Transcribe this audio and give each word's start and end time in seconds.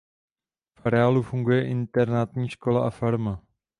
V 0.79 0.85
areálu 0.85 1.21
funguje 1.23 1.67
internátní 1.67 2.49
škola 2.49 2.87
a 2.87 2.89
farma. 2.89 3.43